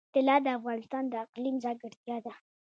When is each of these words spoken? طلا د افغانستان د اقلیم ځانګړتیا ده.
طلا 0.15 0.35
د 0.45 0.47
افغانستان 0.57 1.03
د 1.09 1.13
اقلیم 1.25 1.55
ځانګړتیا 1.63 2.17
ده. 2.25 2.33